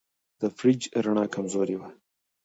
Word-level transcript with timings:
د 0.39 0.41
فریج 0.57 0.81
رڼا 1.05 1.25
کمزورې 1.35 1.75
وه. 1.79 1.89